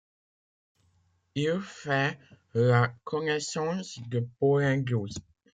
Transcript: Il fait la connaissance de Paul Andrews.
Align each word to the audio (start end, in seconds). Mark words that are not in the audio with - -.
Il 1.35 1.61
fait 1.61 2.17
la 2.55 2.91
connaissance 3.05 3.99
de 4.09 4.27
Paul 4.39 4.63
Andrews. 4.65 5.09